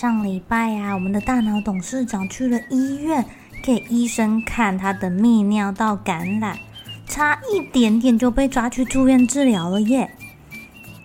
[0.00, 3.22] 上礼拜呀、我们的大脑董事长去了医院，
[3.62, 6.58] 给医生看他的泌尿道感染，
[7.06, 10.10] 差一点点就被抓去住院治疗了耶。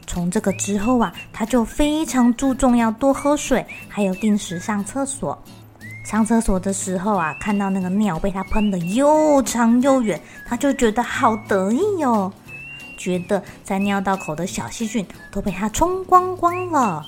[0.08, 5.38] 从这个之后啊，他就非常注重要多喝水，还有定时上厕所。
[6.06, 12.32] 上厕所的时候啊，看到那个尿被他喷得又长又远，他就觉得好得意哟，
[12.96, 17.06] 觉得在尿道口的小细菌都被他冲光光了。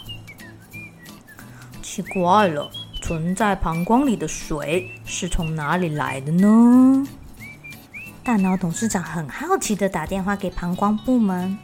[1.97, 2.69] 奇怪了，
[3.01, 7.07] 存在膀胱里的水是从哪里来的呢？
[8.23, 11.57] 大脑董事长很好奇地打电话给膀胱部门。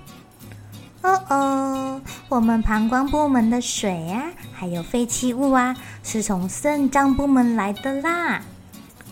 [1.04, 8.42] 哦哦，我们膀胱部门的水啊，还有废弃物啊，是从肾脏部门来的啦。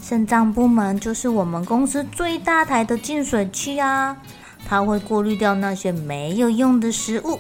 [0.02, 4.18] 肾脏部门就是我们公司最大台的净水器啊，
[4.66, 7.40] 它会过滤掉那些没有用的食物、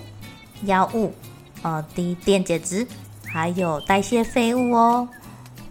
[0.66, 1.16] 药物、
[1.64, 2.86] 呃，低电解质。
[3.32, 5.08] 还有代谢废物哦，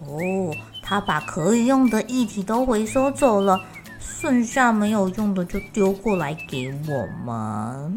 [0.06, 3.61] 哦，他把可以用的液体都回收走了，
[3.98, 7.96] 剩下没有用的就丢过来给我们。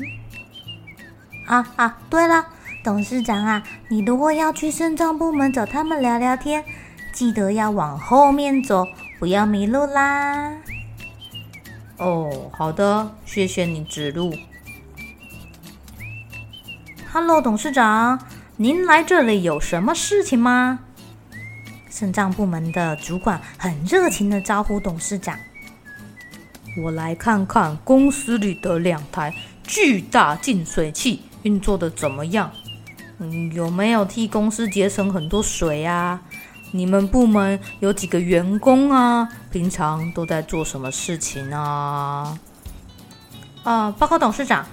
[1.48, 2.46] 啊啊，对了，
[2.84, 6.64] 董事长啊，你如果要去肾脏部门找他们聊聊天，
[7.14, 8.86] 记得要往后面走，
[9.18, 10.52] 不要迷路啦。
[11.98, 14.34] 哦，好的，谢谢你指路。
[17.14, 18.20] Hello，董事长。
[18.64, 20.80] 您来这里有什么事情吗？
[21.90, 25.38] 肾脏部门的主管很热情地招呼董事长
[26.82, 32.50] ：“我来看看公司里的两台巨大净水器运作得怎么样，
[33.18, 36.22] 嗯，有没有替公司节省很多水啊？
[36.72, 39.28] 你们部门有几个员工啊？
[39.52, 42.40] 平常都在做什么事情啊？”
[43.66, 44.66] 啊，报告董事长，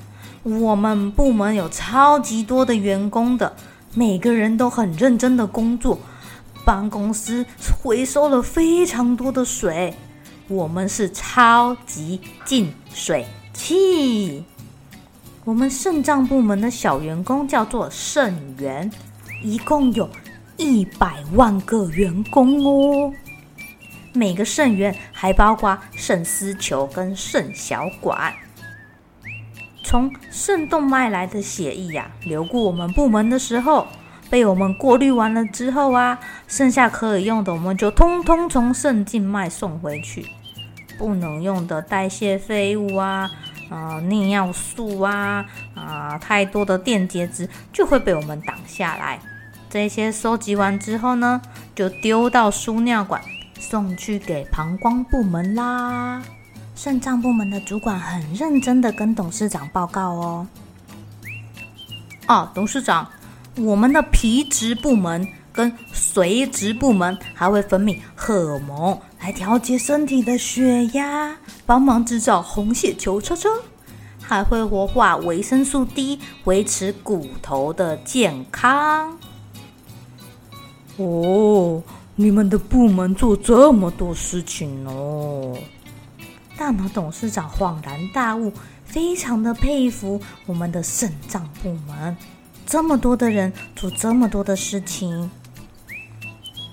[0.44, 3.52] 我们部门有超级多的员工的。
[3.92, 5.98] 每个人都很认真的工作，
[6.64, 7.44] 帮公司
[7.82, 9.92] 回收了非常多的水。
[10.46, 14.44] 我们是超级净水器。
[15.44, 18.88] 我们肾脏部门的小员工叫做肾员，
[19.42, 20.08] 一共有
[20.56, 23.12] 一百万个员工哦。
[24.12, 28.32] 每个肾员还包括肾丝球跟肾小管。
[29.90, 33.88] 从肾动脉来的血液呀、啊，流过我们部门的时候，
[34.30, 40.24] 被我们过滤完了之后啊，剩下可以用的，我们就通通从肾静脉送回去。
[40.96, 43.28] 不能用的代谢废物啊，
[43.68, 49.18] 啊、尿素啊，啊、呃，太多的电解质就会被我们挡下来。
[49.68, 51.42] 这些收集完之后呢，
[51.74, 53.20] 就丢到输尿管，
[53.58, 56.22] 送去给膀胱部门啦。
[56.82, 60.46] 肾脏部门的主管很认真的跟董事长报告哦。
[62.24, 63.06] 啊，董事长，
[63.58, 71.36] 我们的皮质部门跟髓质部门还会分泌荷尔蒙来调节身体的血压，
[71.66, 73.50] 帮忙制造红血球车车，
[74.22, 79.19] 还会活化维生素 D，维持骨头的健康。
[80.96, 81.82] 哦，
[82.14, 85.58] 你们的部门做这么多事情哦。
[86.60, 88.52] 大脑董事长恍然大悟，
[88.84, 92.14] 非常的佩服我们的肾脏部门，
[92.66, 95.30] 这么多的人做这么多的事情。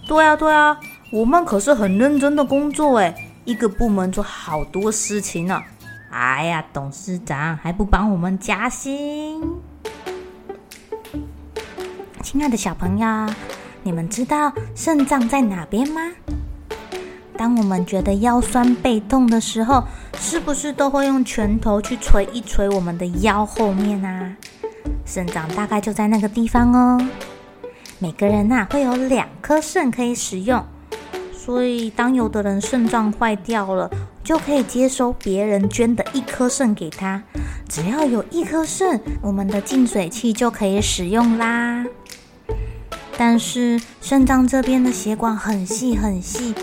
[0.06, 0.78] 对啊，对啊，
[1.10, 5.64] 我们可是很认真的工作诶，一个部门做好多事情呢。
[6.12, 9.42] 哎呀，董事长还不帮我们加薪？
[12.22, 13.34] 亲爱的小朋友，
[13.84, 16.02] 你们知道肾脏在哪边吗？
[17.38, 19.84] 当我们觉得腰酸背痛的时候，
[20.20, 24.36] 是不是都会用拳头去捶一捶我们的腰后面啊？
[25.06, 27.08] 肾脏大概就在那个地方哦。
[28.00, 30.64] 每个人呐、会有两颗肾可以使用，
[31.32, 33.90] 所以当有的人肾脏坏掉了，
[34.24, 37.24] 就可以接收别人捐的一颗肾给他。
[37.70, 41.86] 只要有一颗肾，我们的净水器就可以使用啦。
[43.18, 46.54] 但是肾脏这边的血管很细很细，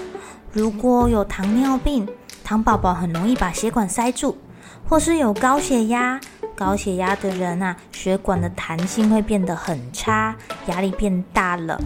[0.55, 2.07] 如果有糖尿病，
[2.45, 4.37] 糖宝宝很容易把血管塞住，
[4.89, 6.21] 或是有高血压，
[6.55, 10.37] 高血压的人啊，血管的弹性会变得很差，
[10.67, 11.81] 压力变大了，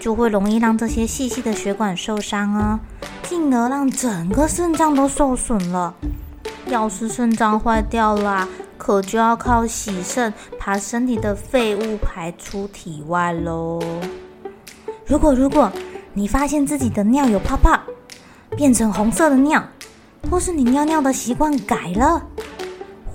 [0.00, 2.80] 就会容易让这些细细的血管受伤哦，
[3.24, 5.94] 进而让整个肾脏都受损了。
[6.68, 8.48] 要是肾脏坏掉了，
[8.78, 13.78] 可就要靠洗肾，把身体的废物排出体外喽。
[15.04, 15.70] 如果如果
[16.14, 17.80] 你发现自己的尿有泡泡，
[18.56, 19.66] 变成红色的尿，
[20.30, 22.22] 或是你尿尿的习惯改了，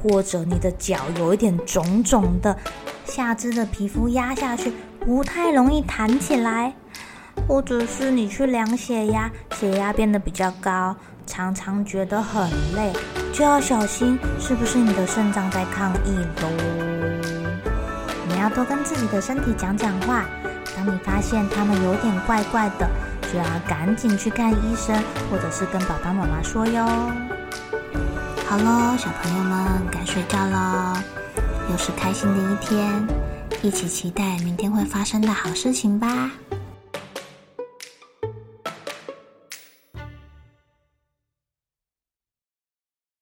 [0.01, 2.57] 或者你的脚有一点肿肿的，
[3.05, 6.73] 下肢的皮肤压下去不太容易弹起来，
[7.47, 10.95] 或者是你去量血压，血压变得比较高，
[11.27, 12.91] 常常觉得很累，
[13.31, 16.49] 就要小心是不是你的肾脏在抗议喽。
[18.27, 20.25] 你要多跟自己的身体讲讲话，
[20.77, 22.87] 当你发现他们有点怪怪的。
[23.29, 24.95] 就要赶紧去看医生，
[25.29, 26.85] 或者是跟爸爸妈妈说哟。
[28.47, 31.03] 好喽，小朋友们该睡觉了，
[31.69, 33.05] 又是开心的一天，
[33.61, 36.31] 一起期待明天会发生的好事情吧。